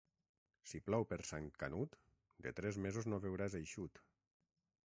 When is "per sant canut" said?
1.11-1.97